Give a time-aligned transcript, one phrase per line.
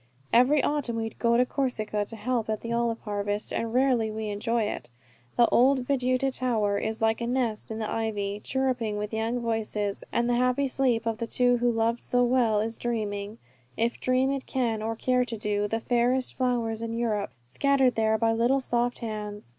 [0.33, 4.29] Every autumn we go to Corsica to help at the olive harvest, and rarely we
[4.29, 4.89] enjoy it.
[5.37, 10.03] The Old Veduta Tower is like a nest in the ivy, chirruping with young voices;
[10.11, 13.37] and the happy sleep of the two who loved so well is dreaming,
[13.77, 17.93] if dream it can or care to do, of the fairest flowers in Europe, scattered
[17.93, 19.49] there by little soft hands.